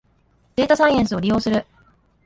[0.55, 1.63] データサイエンスを利用する